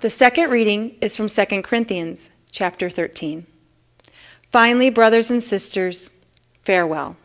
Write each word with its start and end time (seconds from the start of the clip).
The 0.00 0.10
second 0.10 0.50
reading 0.50 0.94
is 1.00 1.16
from 1.16 1.28
2 1.28 1.62
Corinthians 1.62 2.30
chapter 2.52 2.88
13. 2.88 3.44
Finally, 4.52 4.90
brothers 4.90 5.28
and 5.28 5.42
sisters, 5.42 6.12
farewell. 6.62 7.16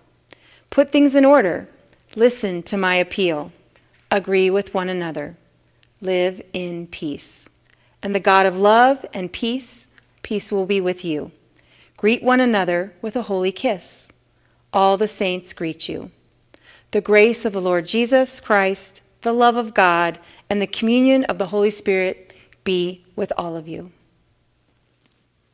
Put 0.71 0.91
things 0.91 1.13
in 1.13 1.23
order. 1.23 1.70
Listen 2.15 2.63
to 2.63 2.75
my 2.75 2.96
appeal. 2.96 3.51
Agree 4.09 4.49
with 4.49 4.73
one 4.73 4.89
another. 4.89 5.38
Live 6.01 6.41
in 6.51 6.88
peace. 6.88 7.47
And 8.01 8.15
the 8.15 8.20
God 8.20 8.47
of 8.47 8.57
love 8.57 9.05
and 9.13 9.31
peace, 9.31 9.87
peace 10.24 10.51
will 10.51 10.65
be 10.65 10.81
with 10.81 11.05
you. 11.05 11.31
Greet 11.96 12.24
one 12.24 12.40
another 12.40 12.96
with 13.03 13.15
a 13.15 13.24
holy 13.24 13.51
kiss. 13.51 14.12
All 14.74 14.97
the 14.97 15.08
saints 15.08 15.53
greet 15.53 15.87
you. 15.87 16.09
The 16.90 17.02
grace 17.02 17.45
of 17.45 17.53
the 17.53 17.62
Lord 17.62 17.85
Jesus 17.85 18.40
Christ, 18.40 19.03
the 19.21 19.31
love 19.31 19.58
of 19.58 19.76
God, 19.76 20.17
and 20.49 20.59
the 20.59 20.66
communion 20.66 21.23
of 21.26 21.38
the 21.38 21.48
Holy 21.48 21.70
Spirit 21.70 22.33
be 22.63 23.05
with 23.16 23.31
all 23.38 23.55
of 23.55 23.67
you. 23.67 23.91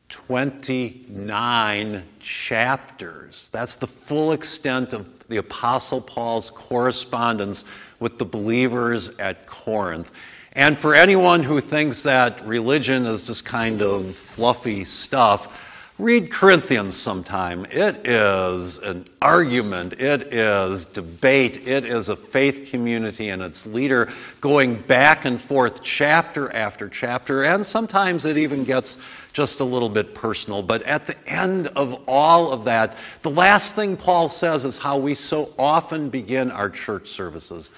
29 0.09 2.04
chapters. 2.20 3.50
That's 3.50 3.76
the 3.76 3.88
full 3.88 4.31
extent 4.31 4.94
of 4.94 5.27
the 5.27 5.38
Apostle 5.38 6.02
Paul's 6.02 6.50
correspondence 6.50 7.64
with 8.00 8.17
the 8.17 8.26
believers 8.26 9.09
at 9.20 9.45
Corinth. 9.45 10.12
And 10.53 10.77
for 10.77 10.95
anyone 10.95 11.44
who 11.44 11.62
thinks 11.62 12.02
that 12.03 12.45
religion 12.45 13.05
is 13.05 13.23
just 13.23 13.45
kind 13.45 13.84
of 13.84 14.16
fluffy 14.16 14.84
stuff, 14.84 15.69
Read 15.99 16.31
Corinthians 16.31 16.95
sometime. 16.95 17.66
It 17.66 18.08
is 18.08 18.77
an 18.77 19.03
argument, 19.21 19.99
it 19.99 20.34
is 20.34 20.85
debate, 20.85 21.67
it 21.67 21.84
is 21.84 22.08
a 22.08 22.16
faith 22.16 22.70
community 22.72 23.27
and 23.27 23.41
its 23.41 23.66
leader 23.66 24.08
going 24.39 24.81
back 24.81 25.25
and 25.25 25.41
forth 25.41 25.84
chapter 25.84 26.49
after 26.55 26.88
chapter, 26.88 27.44
and 27.44 27.66
sometimes 27.66 28.23
it 28.23 28.38
even 28.38 28.63
gets 28.63 28.98
just 29.34 29.59
a 29.59 29.66
little 29.66 29.89
bit 29.89 30.16
personal. 30.16 30.63
But 30.63 30.84
at 30.84 31.05
the 31.05 31.17
end 31.28 31.67
of 31.67 32.02
all 32.08 32.53
of 32.53 32.63
that, 32.63 32.95
the 33.22 33.31
last 33.31 33.75
thing 33.75 33.97
Paul 33.97 34.30
says 34.30 34.63
is 34.63 34.78
how 34.78 35.00
we 35.00 35.16
so 35.16 35.53
often 35.59 36.08
begin 36.09 36.50
our 36.50 36.69
church 36.69 37.09
services. 37.09 37.72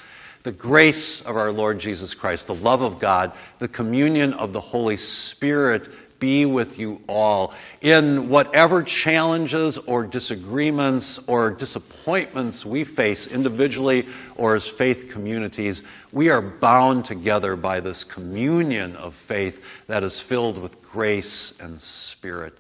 The 0.44 0.52
grace 0.52 1.22
of 1.22 1.38
our 1.38 1.52
Lord 1.52 1.80
Jesus 1.80 2.16
Christ, 2.16 2.48
the 2.48 2.56
love 2.56 2.82
of 2.82 2.98
God, 2.98 3.32
the 3.60 3.68
communion 3.68 4.34
of 4.34 4.54
the 4.54 4.62
Holy 4.62 4.98
Spirit 4.98 5.88
be 6.22 6.46
with 6.46 6.80
you 6.80 7.02
all. 7.08 7.54
In 7.82 8.30
whatever 8.30 8.82
challenges 8.82 9.78
or 9.80 10.04
disagreements 10.04 11.20
or 11.28 11.52
disappointments 11.52 12.66
we 12.66 12.84
face 12.86 13.28
individually 13.28 14.08
or 14.36 14.56
as 14.56 14.70
faith 14.70 15.10
communities, 15.10 15.84
we 16.12 16.30
are 16.30 16.42
bound 16.42 17.06
together 17.06 17.56
by 17.56 17.80
this 17.80 18.04
communion 18.04 18.96
of 18.96 19.14
faith 19.14 19.86
that 19.88 20.04
is 20.04 20.20
filled 20.22 20.58
with 20.58 20.82
grace 20.82 21.54
and 21.60 21.82
spirit. 21.82 22.58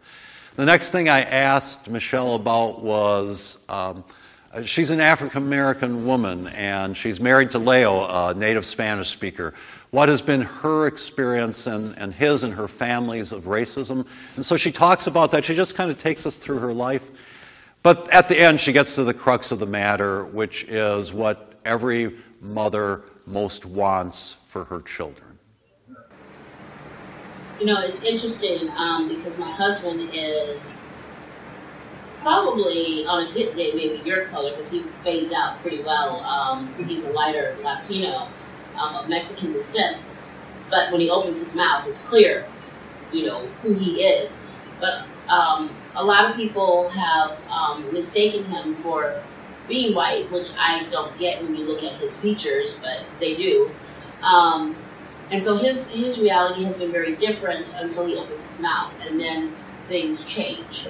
The 0.56 0.66
next 0.66 0.90
thing 0.90 1.08
I 1.08 1.22
asked 1.22 1.90
Michelle 1.90 2.36
about 2.36 2.84
was. 2.84 3.58
Um, 3.70 4.04
She's 4.66 4.92
an 4.92 5.00
African 5.00 5.44
American 5.44 6.06
woman, 6.06 6.48
and 6.48 6.96
she's 6.96 7.22
married 7.22 7.52
to 7.52 7.60
Leo, 7.60 8.30
a 8.30 8.34
native 8.34 8.66
Spanish 8.66 9.10
speaker 9.10 9.54
what 9.92 10.08
has 10.08 10.22
been 10.22 10.42
her 10.42 10.88
experience 10.88 11.68
and, 11.68 11.98
and 11.98 12.14
his 12.14 12.44
and 12.44 12.54
her 12.54 12.68
family's 12.68 13.32
of 13.32 13.44
racism. 13.44 14.08
And 14.38 14.46
so 14.46 14.56
she 14.58 14.72
talks 14.72 15.06
about 15.06 15.32
that. 15.32 15.46
She 15.46 15.54
just 15.54 15.76
kind 15.76 15.92
of 15.92 15.98
takes 15.98 16.26
us 16.26 16.38
through 16.38 16.60
her 16.60 16.74
life. 16.74 17.12
But 17.84 18.10
at 18.12 18.30
the 18.30 18.40
end, 18.40 18.60
she 18.60 18.72
gets 18.72 18.96
to 18.96 19.04
the 19.04 19.14
crux 19.14 19.52
of 19.52 19.60
the 19.60 19.66
matter, 19.66 20.24
which 20.26 20.64
is 20.64 21.12
what 21.12 21.56
every 21.66 22.16
mother 22.40 23.04
most 23.26 23.66
wants 23.66 24.38
for 24.48 24.64
her 24.66 24.82
children. 24.82 25.38
You 27.60 27.66
know, 27.66 27.82
it's 27.82 28.04
interesting 28.04 28.70
um, 28.78 29.10
because 29.10 29.38
my 29.40 29.52
husband 29.52 30.10
is 30.14 30.96
probably 32.22 33.06
on 33.06 33.28
a 33.28 33.34
good 33.34 33.54
day, 33.56 33.72
maybe 33.74 34.02
your 34.08 34.26
color, 34.26 34.52
because 34.52 34.72
he 34.72 34.82
fades 35.04 35.34
out 35.34 35.59
pretty 35.62 35.82
well. 35.82 36.20
Um, 36.22 36.74
he's 36.86 37.06
a 37.06 37.12
lighter 37.12 37.58
Latino 37.64 38.28
um, 38.78 38.96
of 38.96 39.09
Mexican 39.09 39.54
descent, 39.54 39.98
but 40.70 40.92
when 40.92 41.02
he 41.02 41.10
opens 41.10 41.40
his 41.40 41.56
mouth, 41.56 41.88
it's 41.88 42.06
clear, 42.06 42.46
you 43.12 43.26
know, 43.26 43.46
who 43.62 43.74
he 43.74 44.04
is. 44.04 44.42
But 44.80 45.06
um, 45.30 45.76
a 45.96 46.04
lot 46.04 46.30
of 46.30 46.36
people 46.36 46.90
have 46.90 47.38
um, 47.50 47.92
mistaken 47.94 48.46
him 48.46 48.76
for 48.78 49.22
being 49.68 49.96
white, 49.96 50.31
which 50.31 50.52
I 50.58 50.84
don't 50.90 51.18
get 51.18 51.42
when 51.42 51.56
you 51.56 51.66
look 51.66 51.84
at 51.84 51.94
his 51.94 52.20
features, 52.20 52.80
but 52.81 53.06
they 53.20 53.36
do. 53.36 53.72
Um, 54.22 54.76
and 55.31 55.44
so 55.44 55.56
his 55.58 55.92
his 55.92 56.20
reality 56.20 56.64
has 56.66 56.78
been 56.78 56.92
very 56.92 57.16
different 57.16 57.74
until 57.78 58.06
he 58.06 58.18
opens 58.18 58.46
his 58.46 58.60
mouth, 58.60 58.94
and 59.02 59.20
then 59.20 59.54
things 59.86 60.26
change. 60.26 60.88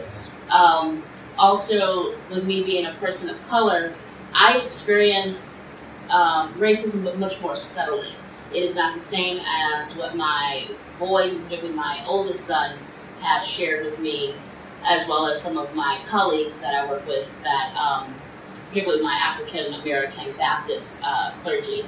Um, 0.51 1.03
also, 1.37 2.15
with 2.29 2.45
me 2.45 2.63
being 2.63 2.85
a 2.85 2.93
person 2.95 3.29
of 3.29 3.41
color, 3.47 3.95
I 4.33 4.59
experience 4.59 5.65
um, 6.09 6.53
racism, 6.55 7.03
but 7.03 7.17
much 7.17 7.41
more 7.41 7.55
subtly. 7.55 8.13
It 8.53 8.63
is 8.63 8.75
not 8.75 8.93
the 8.95 9.01
same 9.01 9.41
as 9.47 9.97
what 9.97 10.15
my 10.15 10.67
boys, 10.99 11.35
particularly 11.35 11.75
my 11.75 12.03
oldest 12.05 12.41
son, 12.41 12.77
has 13.21 13.47
shared 13.47 13.85
with 13.85 13.99
me, 13.99 14.35
as 14.83 15.07
well 15.07 15.25
as 15.27 15.41
some 15.41 15.57
of 15.57 15.73
my 15.73 15.99
colleagues 16.07 16.59
that 16.61 16.75
I 16.75 16.89
work 16.89 17.07
with, 17.07 17.33
that 17.43 17.73
um, 17.75 18.13
particularly 18.49 19.03
my 19.03 19.13
African 19.13 19.73
American 19.75 20.33
Baptist 20.37 21.03
uh, 21.05 21.31
clergy, 21.41 21.83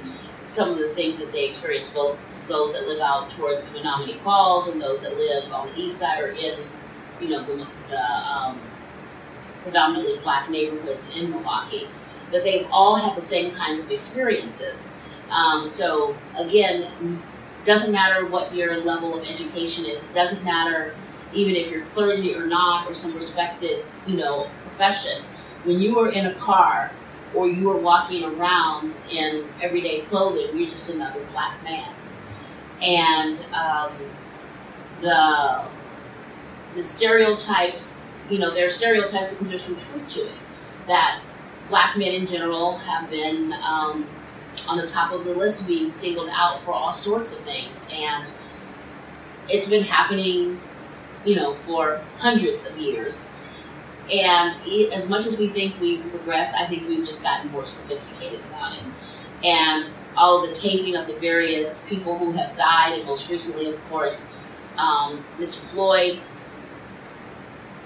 some 0.46 0.70
of 0.70 0.78
the 0.78 0.88
things 0.88 1.18
that 1.18 1.32
they 1.32 1.46
experience, 1.46 1.92
both 1.92 2.20
those 2.48 2.74
that 2.74 2.86
live 2.86 3.00
out 3.00 3.30
towards 3.30 3.74
Menomonee 3.74 4.20
Falls 4.20 4.68
and 4.68 4.80
those 4.80 5.00
that 5.00 5.16
live 5.16 5.50
on 5.52 5.68
the 5.68 5.80
east 5.80 5.98
side 5.98 6.22
or 6.22 6.28
in, 6.28 6.60
you 7.20 7.28
know, 7.28 7.44
the, 7.44 7.66
the 7.88 8.00
um, 8.00 8.60
predominantly 9.62 10.18
black 10.20 10.50
neighborhoods 10.50 11.14
in 11.16 11.30
Milwaukee 11.30 11.88
that 12.32 12.44
they've 12.44 12.66
all 12.70 12.96
had 12.96 13.16
the 13.16 13.22
same 13.22 13.52
kinds 13.52 13.80
of 13.80 13.90
experiences. 13.90 14.96
Um, 15.30 15.68
so 15.68 16.16
again, 16.36 17.22
doesn't 17.64 17.92
matter 17.92 18.26
what 18.26 18.54
your 18.54 18.82
level 18.82 19.18
of 19.18 19.26
education 19.26 19.86
is. 19.86 20.08
It 20.08 20.14
doesn't 20.14 20.44
matter 20.44 20.94
even 21.32 21.56
if 21.56 21.70
you're 21.70 21.84
clergy 21.86 22.34
or 22.34 22.46
not, 22.46 22.88
or 22.88 22.94
some 22.94 23.14
respected, 23.14 23.84
you 24.06 24.16
know, 24.16 24.48
profession. 24.68 25.22
When 25.64 25.80
you 25.80 25.98
are 25.98 26.10
in 26.10 26.26
a 26.26 26.34
car 26.34 26.92
or 27.34 27.48
you 27.48 27.70
are 27.70 27.76
walking 27.76 28.24
around 28.24 28.94
in 29.10 29.48
everyday 29.60 30.02
clothing, 30.02 30.56
you're 30.56 30.70
just 30.70 30.90
another 30.90 31.24
black 31.32 31.62
man. 31.64 31.92
And 32.80 33.46
um, 33.52 33.92
the 35.00 35.64
the 36.74 36.82
stereotypes, 36.82 38.04
you 38.28 38.38
know, 38.38 38.52
there 38.52 38.66
are 38.66 38.70
stereotypes 38.70 39.32
because 39.32 39.50
there's 39.50 39.64
some 39.64 39.76
truth 39.76 40.08
to 40.10 40.20
it. 40.26 40.38
That 40.86 41.20
black 41.68 41.96
men 41.96 42.12
in 42.12 42.26
general 42.26 42.78
have 42.78 43.08
been 43.10 43.52
um, 43.64 44.08
on 44.68 44.78
the 44.78 44.86
top 44.86 45.12
of 45.12 45.24
the 45.24 45.34
list 45.34 45.66
being 45.66 45.90
singled 45.90 46.28
out 46.30 46.62
for 46.62 46.72
all 46.72 46.92
sorts 46.92 47.32
of 47.32 47.44
things. 47.44 47.86
And 47.92 48.30
it's 49.48 49.68
been 49.68 49.84
happening, 49.84 50.60
you 51.24 51.36
know, 51.36 51.54
for 51.54 52.00
hundreds 52.18 52.68
of 52.68 52.78
years. 52.78 53.32
And 54.12 54.54
as 54.92 55.08
much 55.08 55.26
as 55.26 55.38
we 55.38 55.48
think 55.48 55.80
we've 55.80 56.02
progressed, 56.10 56.54
I 56.54 56.66
think 56.66 56.88
we've 56.88 57.06
just 57.06 57.22
gotten 57.22 57.50
more 57.50 57.66
sophisticated 57.66 58.40
about 58.50 58.76
it. 58.76 58.84
And 59.42 59.88
all 60.16 60.46
the 60.46 60.52
taping 60.52 60.96
of 60.96 61.06
the 61.06 61.14
various 61.14 61.84
people 61.84 62.18
who 62.18 62.32
have 62.32 62.54
died, 62.54 62.98
and 62.98 63.06
most 63.06 63.30
recently, 63.30 63.66
of 63.72 63.82
course, 63.88 64.36
um, 64.76 65.24
Mr. 65.38 65.60
Floyd, 65.60 66.20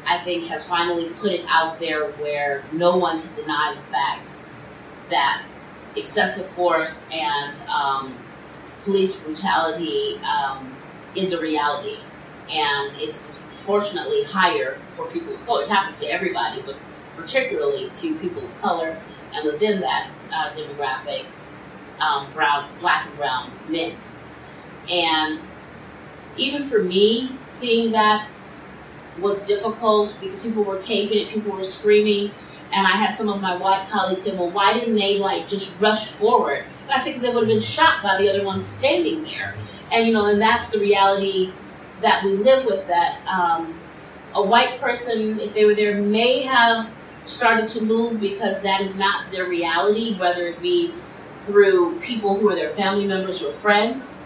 I 0.09 0.17
think, 0.17 0.47
has 0.47 0.67
finally 0.67 1.11
put 1.21 1.33
it 1.33 1.45
out 1.49 1.79
there 1.79 2.11
where 2.13 2.65
no 2.73 2.97
one 2.97 3.21
can 3.21 3.35
deny 3.35 3.75
the 3.77 3.93
fact 3.93 4.37
that 5.11 5.45
excessive 5.97 6.47
force 6.47 7.07
and 7.13 7.61
um, 7.69 8.19
police 8.85 9.23
brutality 9.23 10.19
um, 10.25 10.75
is 11.15 11.35
a 11.35 11.41
reality, 11.41 11.99
and 12.51 12.91
it's 12.97 13.27
disproportionately 13.27 14.25
higher 14.25 14.79
for 14.97 15.07
people 15.09 15.35
of 15.35 15.45
color. 15.45 15.65
It 15.65 15.69
happens 15.69 16.01
to 16.01 16.07
everybody, 16.07 16.63
but 16.63 16.77
particularly 17.15 17.91
to 17.91 18.19
people 18.19 18.45
of 18.47 18.61
color, 18.63 18.99
and 19.35 19.45
within 19.45 19.81
that 19.81 20.11
uh, 20.33 20.51
demographic, 20.53 21.27
um, 22.01 22.33
brown, 22.33 22.71
black 22.81 23.07
and 23.07 23.17
brown 23.19 23.53
men. 23.69 23.95
And 24.89 25.39
even 26.39 26.67
for 26.67 26.83
me, 26.83 27.37
seeing 27.45 27.93
that 27.93 28.27
was 29.21 29.47
difficult 29.47 30.17
because 30.21 30.45
people 30.47 30.65
were 30.65 30.79
taping 30.79 31.19
it, 31.19 31.29
people 31.29 31.53
were 31.53 31.65
screaming, 31.65 32.33
and 32.73 32.87
I 32.87 32.93
had 32.93 33.15
some 33.15 33.29
of 33.29 33.41
my 33.41 33.57
white 33.57 33.89
colleagues 33.91 34.23
say, 34.23 34.37
"Well, 34.37 34.51
why 34.51 34.73
didn't 34.73 34.97
they 34.97 35.19
like 35.19 35.49
just 35.49 35.81
rush 35.81 36.09
forward?" 36.09 36.65
And 36.83 36.93
I 36.93 36.99
said, 36.99 37.11
"Because 37.11 37.23
they 37.23 37.29
would 37.29 37.45
have 37.45 37.49
been 37.49 37.61
shot 37.61 38.03
by 38.03 38.19
the 38.19 38.29
other 38.29 38.45
ones 38.45 38.67
standing 38.67 39.23
there." 39.23 39.55
And 39.91 40.07
you 40.07 40.13
know, 40.13 40.27
and 40.27 40.41
that's 40.41 40.71
the 40.71 40.79
reality 40.79 41.53
that 42.03 42.25
we 42.25 42.33
live 42.33 42.65
with. 42.67 42.87
That 42.89 43.19
um, 43.27 43.79
a 44.35 44.43
white 44.43 44.81
person, 44.81 45.41
if 45.41 45.55
they 45.55 45.65
were 45.65 45.75
there, 45.75 46.01
may 46.01 46.43
have 46.43 46.89
started 47.27 47.69
to 47.69 47.85
move 47.85 48.21
because 48.21 48.61
that 48.63 48.81
is 48.81 48.99
not 48.99 49.31
their 49.31 49.49
reality, 49.49 50.19
whether 50.19 50.47
it 50.47 50.61
be 50.61 50.95
through 51.45 51.99
people 52.01 52.39
who 52.39 52.49
are 52.51 52.55
their 52.55 52.71
family 52.71 53.07
members 53.07 53.43
or 53.43 53.53
friends 53.53 54.19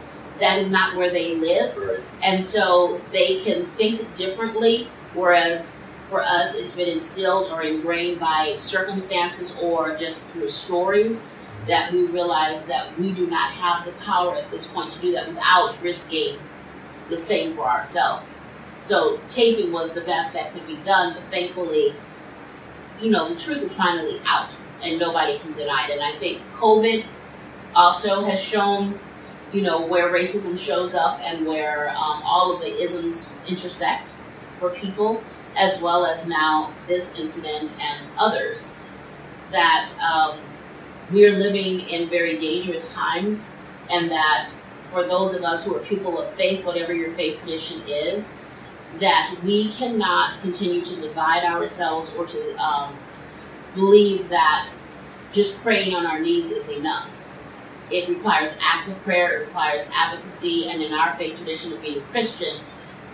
that 0.43 0.59
is 0.59 0.71
not 0.71 0.97
where 0.97 1.11
they 1.11 1.37
live. 1.37 2.05
And 2.23 2.43
so 2.43 3.01
they 3.13 3.41
can 3.41 3.65
think 3.65 4.15
differently, 4.15 4.89
whereas 5.15 5.81
for 6.11 6.21
us, 6.21 6.57
it's 6.57 6.77
been 6.77 6.89
instilled 6.89 7.51
or 7.53 7.63
ingrained 7.63 8.21
by 8.21 8.57
circumstances 8.57 9.57
or 9.63 9.97
just 9.97 10.31
through 10.31 10.51
stories 10.51 11.31
that 11.69 11.93
we 11.93 12.07
realize 12.07 12.67
that 12.67 12.99
we 12.99 13.15
do 13.15 13.29
not 13.29 13.53
have 13.53 13.87
the 13.87 13.93
power 14.05 14.35
at 14.35 14.51
this 14.51 14.67
point 14.67 14.91
to 14.93 15.01
do 15.01 15.13
that 15.13 15.29
without 15.29 15.81
risking 15.81 16.37
the 17.09 17.17
same 17.17 17.55
for 17.55 17.69
ourselves. 17.69 18.47
So 18.81 19.21
taping 19.29 19.73
was 19.73 19.95
the 19.95 20.01
best 20.01 20.35
that 20.35 20.53
could 20.53 20.67
be 20.67 20.77
done, 20.79 21.15
but 21.15 21.23
thankfully, 21.31 21.95
you 23.01 23.11
know, 23.11 23.33
the 23.33 23.39
truth 23.39 23.63
is 23.63 23.77
finally 23.77 24.21
out 24.27 24.61
and 24.83 24.99
nobody 24.99 25.39
can 25.39 25.53
deny 25.53 25.87
it. 25.87 25.93
And 25.93 26.03
I 26.03 26.13
think 26.19 26.43
COVID 26.53 27.07
also 27.77 28.25
has 28.25 28.43
shown, 28.43 28.99
you 29.53 29.63
know, 29.63 29.87
where 29.87 30.11
racism 30.11 30.59
shows 30.59 30.95
up 30.95 31.21
and 31.21 31.47
where 31.47 31.91
um, 31.91 32.23
all 32.25 32.55
of 32.55 32.61
the 32.61 32.83
isms 32.83 33.41
intersect 33.49 34.15
for 34.59 34.71
people, 34.71 35.23
as 35.57 35.81
well 35.83 36.07
as 36.07 36.27
now 36.27 36.73
this 36.87 37.19
incident 37.19 37.77
and 37.81 38.07
others, 38.19 38.75
that 39.51 39.91
um, 40.01 40.39
we're 41.11 41.33
living 41.33 41.81
in 41.81 42.09
very 42.09 42.39
dangerous 42.39 42.93
times, 42.95 43.55
and 43.91 44.11
that 44.11 44.51
for 44.91 45.05
those 45.05 45.35
of 45.35 45.43
us 45.43 45.65
who 45.67 45.77
are 45.77 45.81
people 45.81 46.19
of 46.19 46.33
faith, 46.35 46.65
whatever 46.65 46.95
your 46.95 47.13
faith 47.15 47.39
tradition 47.41 47.83
is, 47.87 48.39
that 48.99 49.35
we 49.43 49.73
cannot 49.73 50.39
continue 50.41 50.85
to 50.85 50.97
divide 50.97 51.45
ourselves 51.45 52.15
or 52.15 52.27
to 52.27 52.57
um, 52.57 52.97
believe 53.75 54.29
that 54.29 54.71
just 55.33 55.61
praying 55.63 55.95
on 55.95 56.07
our 56.07 56.21
knees 56.21 56.51
is 56.51 56.69
enough. 56.69 57.11
It 57.93 58.09
requires 58.09 58.59
active 58.63 59.01
prayer, 59.03 59.43
it 59.43 59.47
requires 59.47 59.89
advocacy, 59.95 60.69
and 60.69 60.83
in 60.83 60.93
our 60.93 61.15
faith 61.17 61.37
tradition 61.37 61.73
of 61.73 61.83
being 61.83 62.03
Christian, 62.11 62.59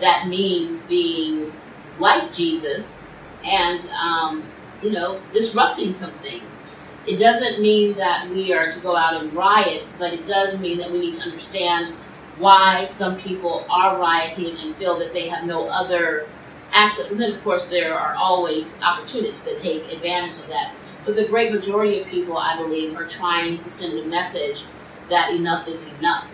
that 0.00 0.28
means 0.28 0.80
being 0.82 1.52
like 1.98 2.32
Jesus 2.32 3.06
and, 3.44 3.84
um, 3.88 4.52
you 4.82 4.92
know, 4.92 5.20
disrupting 5.32 5.94
some 5.94 6.12
things. 6.20 6.70
It 7.06 7.16
doesn't 7.16 7.60
mean 7.60 7.96
that 7.96 8.28
we 8.28 8.52
are 8.52 8.70
to 8.70 8.80
go 8.80 8.94
out 8.94 9.22
and 9.22 9.32
riot, 9.32 9.84
but 9.98 10.12
it 10.12 10.26
does 10.26 10.60
mean 10.60 10.78
that 10.78 10.90
we 10.90 11.00
need 11.00 11.14
to 11.14 11.22
understand 11.22 11.94
why 12.36 12.84
some 12.84 13.18
people 13.18 13.66
are 13.70 13.98
rioting 13.98 14.56
and 14.58 14.76
feel 14.76 14.98
that 14.98 15.12
they 15.12 15.28
have 15.28 15.44
no 15.44 15.68
other 15.68 16.28
access. 16.72 17.10
And 17.10 17.20
then, 17.20 17.32
of 17.32 17.42
course, 17.42 17.66
there 17.66 17.98
are 17.98 18.14
always 18.14 18.80
opportunists 18.82 19.44
that 19.44 19.58
take 19.58 19.90
advantage 19.92 20.38
of 20.38 20.46
that. 20.48 20.72
But 21.04 21.16
the 21.16 21.26
great 21.26 21.52
majority 21.52 22.00
of 22.00 22.06
people, 22.08 22.36
I 22.36 22.56
believe, 22.56 22.96
are 22.96 23.06
trying 23.06 23.56
to 23.56 23.70
send 23.70 23.98
a 23.98 24.04
message 24.06 24.64
that 25.08 25.32
enough 25.32 25.66
is 25.68 25.90
enough. 25.98 26.28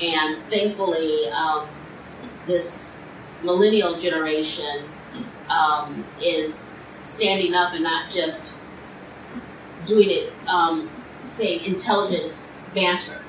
And 0.00 0.42
thankfully, 0.44 1.28
um, 1.28 1.68
this 2.46 3.02
millennial 3.42 3.98
generation 3.98 4.84
um, 5.48 6.04
is 6.20 6.68
standing 7.02 7.54
up 7.54 7.72
and 7.72 7.82
not 7.82 8.10
just 8.10 8.58
doing 9.84 10.08
it, 10.10 10.32
um, 10.48 10.90
saying 11.26 11.64
intelligent 11.64 12.44
banter. 12.74 13.20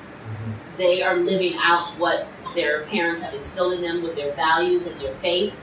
They 0.76 1.02
are 1.02 1.16
living 1.16 1.54
out 1.58 1.88
what 1.98 2.28
their 2.54 2.84
parents 2.84 3.22
have 3.22 3.34
instilled 3.34 3.74
in 3.74 3.82
them 3.82 4.02
with 4.02 4.16
their 4.16 4.32
values 4.34 4.86
and 4.86 5.00
their 5.00 5.12
faith. 5.14 5.54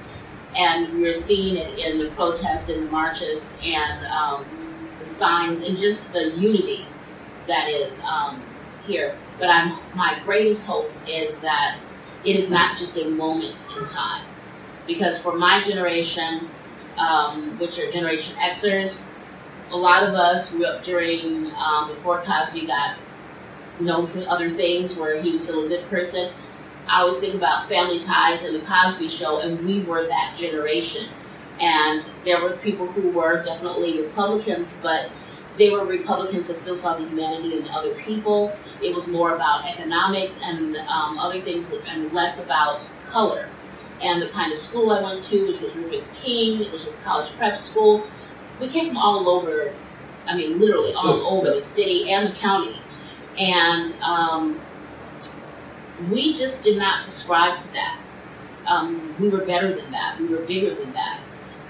And 0.57 1.01
we're 1.01 1.13
seeing 1.13 1.57
it 1.57 1.85
in 1.85 2.00
the 2.00 2.09
protests 2.11 2.69
and 2.69 2.88
the 2.88 2.91
marches 2.91 3.57
and 3.63 4.06
um, 4.07 4.45
the 5.06 5.10
signs 5.10 5.62
and 5.62 5.78
just 5.78 6.12
the 6.12 6.31
unity 6.31 6.86
that 7.48 7.69
is 7.69 8.02
um, 8.04 8.42
here. 8.86 9.16
But 9.40 9.50
I'm, 9.50 9.78
my 9.94 10.19
greatest 10.25 10.66
hope 10.66 10.92
is 11.07 11.40
that 11.42 11.78
it 12.25 12.36
is 12.36 12.50
not 12.50 12.78
just 12.78 12.98
a 12.98 13.10
moment 13.10 13.68
in 13.78 13.86
time. 13.86 14.25
Because 14.88 15.22
for 15.22 15.36
my 15.36 15.63
generation, 15.63 16.50
um, 16.98 17.57
which 17.60 17.80
are 17.80 17.92
Generation 17.92 18.36
Xers, 18.38 19.04
a 19.72 19.78
lot 19.78 20.04
of 20.04 20.13
us 20.13 20.54
grew 20.54 20.66
up 20.66 20.84
during 20.84 21.52
um, 21.56 21.90
before 21.90 22.22
Cosby 22.22 22.68
got 22.68 22.98
known 23.80 24.07
for 24.07 24.22
other 24.28 24.50
things, 24.50 24.98
where 24.98 25.22
he 25.22 25.31
was 25.31 25.44
still 25.44 25.66
a 25.66 25.68
good 25.68 25.88
person. 25.90 26.31
I 26.88 27.02
always 27.02 27.19
think 27.19 27.34
about 27.34 27.68
Family 27.68 28.00
Ties 28.00 28.46
and 28.46 28.56
the 28.56 28.66
Cosby 28.66 29.10
Show, 29.10 29.40
and 29.40 29.66
we 29.66 29.81
were 29.81 30.07
that 30.07 30.36
generation. 30.38 31.10
And 31.60 32.10
there 32.25 32.42
were 32.42 32.57
people 32.57 32.88
who 32.88 33.10
were 33.10 33.42
definitely 33.42 34.02
Republicans, 34.02 34.78
but 34.81 35.10
they 35.57 35.69
were 35.69 35.86
Republicans 35.86 36.48
that 36.50 36.57
still 36.57 36.75
saw 36.75 36.98
the 36.98 37.07
humanity 37.07 37.57
in 37.57 37.68
other 37.69 37.94
people. 37.96 38.56
It 38.81 38.94
was 38.94 39.07
more 39.07 39.36
about 39.36 39.66
economics 39.66 40.40
and 40.44 40.75
um, 40.75 41.18
other 41.18 41.40
things, 41.40 41.74
and 41.88 42.12
less 42.12 42.44
about 42.44 42.86
color. 43.06 43.48
And 44.02 44.22
the 44.22 44.28
kind 44.30 44.52
of 44.52 44.60
school 44.60 44.92
I 44.92 45.02
went 45.02 45.22
to, 45.24 45.48
which 45.48 45.62
was 45.62 45.74
Rufus 45.75 46.19
King, 46.22 46.62
it 46.62 46.72
was 46.72 46.86
a 46.88 46.92
college 47.04 47.31
prep 47.38 47.56
school. 47.57 48.06
We 48.60 48.68
came 48.68 48.88
from 48.88 48.98
all 48.98 49.30
over, 49.30 49.74
I 50.25 50.36
mean, 50.36 50.60
literally 50.60 50.94
all 50.94 51.04
So, 51.04 51.25
over 51.25 51.48
yeah. 51.48 51.54
the 51.54 51.62
city 51.62 52.12
and 52.12 52.28
the 52.28 52.36
county. 52.36 52.81
And 53.40 53.96
um, 54.02 54.60
we 56.12 56.34
just 56.34 56.63
did 56.66 56.78
not 56.78 57.04
prescribe 57.04 57.57
to 57.60 57.74
that. 57.74 57.98
Um, 58.66 59.16
we 59.19 59.30
were 59.30 59.46
better 59.46 59.74
than 59.74 59.92
that. 59.92 60.19
We 60.19 60.28
were 60.28 60.40
bigger 60.40 60.75
than 60.75 60.92
that. 60.94 61.22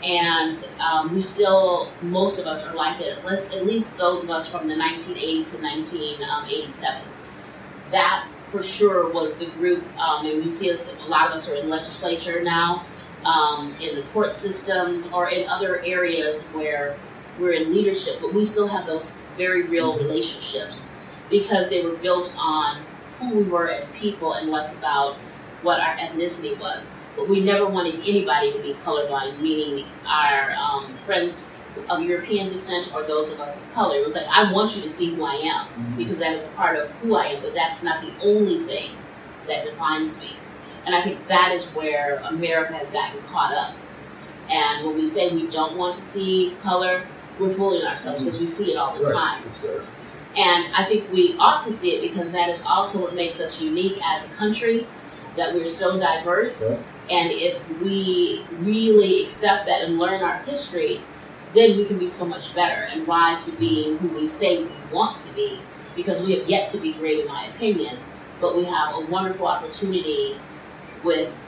And 0.06 0.72
um, 0.80 1.16
we 1.16 1.20
still, 1.20 1.92
most 2.04 2.40
of 2.40 2.46
us 2.46 2.68
are 2.68 2.76
like 2.76 3.02
it, 3.02 3.18
at 3.18 3.26
least, 3.26 3.56
at 3.56 3.66
least 3.66 3.98
those 3.98 4.24
of 4.24 4.30
us 4.30 4.48
from 4.48 4.68
the 4.68 4.78
1980 4.78 5.58
to 5.58 5.64
1987. 5.64 7.02
That 7.90 8.28
for 8.52 8.62
sure 8.62 9.12
was 9.12 9.40
the 9.40 9.48
group, 9.48 9.84
um, 9.98 10.28
and 10.28 10.44
you 10.44 10.52
see 10.52 10.72
us, 10.72 10.96
a 10.96 11.06
lot 11.06 11.28
of 11.28 11.34
us 11.34 11.50
are 11.50 11.56
in 11.56 11.70
legislature 11.70 12.44
now, 12.44 12.86
um, 13.26 13.76
in 13.82 13.96
the 13.96 14.04
court 14.14 14.36
systems, 14.36 15.12
or 15.12 15.30
in 15.30 15.48
other 15.50 15.82
areas 15.82 16.50
where 16.50 16.96
we're 17.40 17.54
in 17.54 17.74
leadership, 17.74 18.20
but 18.22 18.32
we 18.32 18.46
still 18.46 18.68
have 18.68 18.86
those 18.86 19.20
very 19.38 19.64
real 19.64 19.98
relationships 19.98 20.94
because 21.32 21.70
they 21.70 21.84
were 21.84 21.96
built 21.98 22.32
on 22.38 22.82
who 23.20 23.30
we 23.30 23.44
were 23.44 23.70
as 23.70 23.98
people 23.98 24.34
and 24.34 24.50
less 24.50 24.78
about 24.78 25.18
what 25.66 25.80
our 25.82 25.96
ethnicity 25.98 26.58
was. 26.60 26.94
But 27.18 27.28
we 27.28 27.42
never 27.42 27.66
wanted 27.66 27.96
anybody 27.96 28.54
to 28.54 28.60
be 28.62 28.74
colorblind, 28.86 29.40
meaning 29.42 29.86
our 30.08 30.52
um, 30.54 30.98
friends 31.06 31.52
of 31.90 32.02
European 32.04 32.48
descent 32.48 32.94
or 32.94 33.04
those 33.04 33.32
of 33.32 33.40
us 33.42 33.64
of 33.64 33.74
color. 33.74 33.98
It 33.98 34.04
was 34.06 34.16
like, 34.16 34.28
I 34.32 34.52
want 34.54 34.76
you 34.76 34.82
to 34.84 34.90
see 34.90 35.14
who 35.14 35.26
I 35.26 35.34
am 35.36 35.96
because 35.98 36.20
that 36.20 36.32
is 36.34 36.48
a 36.48 36.52
part 36.54 36.78
of 36.78 36.90
who 37.02 37.16
I 37.16 37.28
am, 37.28 37.42
but 37.42 37.54
that's 37.54 37.84
not 37.84 38.02
the 38.02 38.14
only 38.24 38.60
thing 38.60 38.92
that 39.48 39.66
defines 39.66 40.22
me. 40.22 40.32
And 40.86 40.96
I 40.96 41.02
think 41.02 41.28
that 41.28 41.52
is 41.52 41.66
where 41.68 42.18
America 42.26 42.74
has 42.74 42.92
gotten 42.94 43.22
caught 43.24 43.54
up. 43.54 43.76
And 44.50 44.86
when 44.86 44.96
we 44.96 45.08
say 45.08 45.30
we 45.34 45.48
don't 45.50 45.76
want 45.78 45.96
to 45.96 46.02
see 46.02 46.56
color, 46.62 47.02
we're 47.40 47.50
fooling 47.50 47.86
ourselves 47.86 48.20
because 48.22 48.40
we 48.40 48.46
see 48.46 48.72
it 48.74 48.78
all 48.78 48.96
the 48.96 49.04
Right. 49.10 49.42
time. 49.42 49.44
There. 49.64 49.82
And 50.38 50.74
I 50.76 50.84
think 50.86 51.12
we 51.12 51.36
ought 51.40 51.64
to 51.64 51.72
see 51.74 51.96
it 51.96 52.02
because 52.10 52.32
that 52.34 52.50
is 52.50 52.62
also 52.66 53.02
what 53.02 53.16
makes 53.16 53.40
us 53.40 53.62
unique 53.62 53.98
as 54.06 54.32
a 54.32 54.36
country, 54.36 54.86
that 55.38 55.54
we're 55.54 55.66
so 55.66 56.00
diverse. 56.00 56.64
And 57.10 57.32
if 57.32 57.68
we 57.82 58.46
really 58.60 59.24
accept 59.24 59.66
that 59.68 59.84
and 59.84 60.00
learn 60.00 60.24
our 60.24 60.38
history, 60.38 61.02
then 61.54 61.78
we 61.78 61.86
can 61.86 61.98
be 61.98 62.10
so 62.10 62.26
much 62.26 62.54
better 62.56 62.82
and 62.84 63.08
rise 63.08 63.46
to 63.46 63.58
being 63.58 63.98
who 64.00 64.10
we 64.10 64.28
say 64.28 64.64
we 64.64 64.70
want 64.92 65.20
to 65.20 65.34
be 65.34 65.60
because 65.96 66.26
we 66.26 66.38
have 66.38 66.50
yet 66.50 66.70
to 66.70 66.80
be 66.80 66.94
great, 66.94 67.20
in 67.20 67.28
my 67.28 67.46
opinion. 67.48 67.98
But 68.42 68.56
we 68.56 68.66
have 68.66 68.96
a 68.96 69.06
wonderful 69.06 69.48
opportunity 69.48 70.38
with 71.04 71.46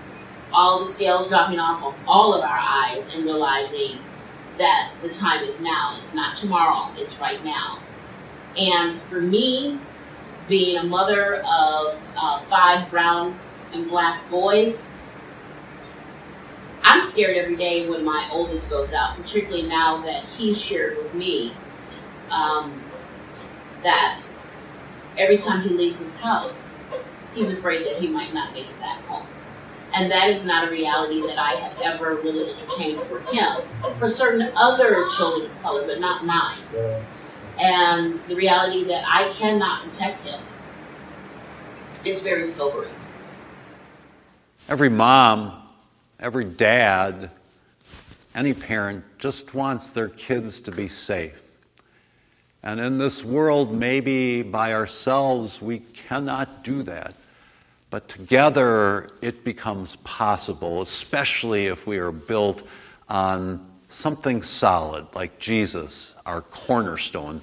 all 0.53 0.79
the 0.79 0.85
scales 0.85 1.27
dropping 1.27 1.59
off 1.59 1.83
of 1.83 1.93
all 2.07 2.33
of 2.33 2.41
our 2.41 2.57
eyes 2.57 3.13
and 3.13 3.25
realizing 3.25 3.99
that 4.57 4.91
the 5.01 5.09
time 5.09 5.43
is 5.43 5.61
now. 5.61 5.97
It's 5.99 6.13
not 6.13 6.37
tomorrow, 6.37 6.89
it's 6.95 7.19
right 7.19 7.43
now. 7.43 7.79
And 8.57 8.91
for 8.93 9.21
me, 9.21 9.79
being 10.47 10.77
a 10.77 10.83
mother 10.83 11.35
of 11.41 11.99
uh, 12.15 12.39
five 12.45 12.89
brown 12.89 13.37
and 13.77 13.89
black 13.89 14.29
boys, 14.29 14.89
I'm 16.83 17.01
scared 17.01 17.37
every 17.37 17.55
day 17.55 17.89
when 17.89 18.03
my 18.03 18.27
oldest 18.31 18.69
goes 18.69 18.93
out, 18.93 19.15
particularly 19.17 19.67
now 19.67 20.01
that 20.01 20.23
he's 20.23 20.61
shared 20.61 20.97
with 20.97 21.13
me 21.13 21.53
um, 22.29 22.81
that 23.83 24.21
every 25.17 25.37
time 25.37 25.61
he 25.61 25.69
leaves 25.69 25.99
his 25.99 26.19
house, 26.19 26.81
he's 27.33 27.51
afraid 27.51 27.85
that 27.85 27.97
he 27.97 28.07
might 28.07 28.33
not 28.33 28.53
make 28.53 28.69
it 28.69 28.79
back 28.79 29.01
home. 29.05 29.27
And 29.93 30.11
that 30.11 30.29
is 30.29 30.45
not 30.45 30.67
a 30.67 30.71
reality 30.71 31.21
that 31.21 31.39
I 31.39 31.53
have 31.53 31.81
ever 31.81 32.15
really 32.15 32.51
entertained 32.51 33.01
for 33.01 33.19
him. 33.19 33.61
For 33.97 34.09
certain 34.09 34.51
other 34.55 35.05
children 35.17 35.49
of 35.49 35.61
color, 35.61 35.85
but 35.85 35.99
not 35.99 36.25
mine 36.25 36.59
and 37.59 38.19
the 38.27 38.35
reality 38.35 38.83
that 38.85 39.03
I 39.07 39.31
cannot 39.31 39.83
protect 39.83 40.27
him 40.27 40.39
is 42.05 42.21
very 42.21 42.45
sobering. 42.45 42.91
Every 44.69 44.89
mom, 44.89 45.53
every 46.19 46.43
dad, 46.43 47.31
any 48.35 48.53
parent 48.53 49.05
just 49.17 49.53
wants 49.53 49.91
their 49.91 50.09
kids 50.09 50.59
to 50.61 50.71
be 50.73 50.89
safe. 50.89 51.41
And 52.61 52.81
in 52.81 52.97
this 52.97 53.23
world, 53.23 53.73
maybe 53.73 54.43
by 54.43 54.73
ourselves, 54.73 55.61
we 55.61 55.79
cannot 55.79 56.65
do 56.65 56.83
that. 56.83 57.13
But 57.89 58.09
together 58.09 59.09
it 59.21 59.45
becomes 59.45 59.95
possible, 59.97 60.81
especially 60.81 61.67
if 61.67 61.87
we 61.87 61.97
are 61.99 62.11
built 62.11 62.63
on 63.07 63.65
something 63.87 64.43
solid 64.43 65.07
like 65.15 65.39
Jesus, 65.39 66.13
our 66.25 66.41
cornerstone, 66.41 67.39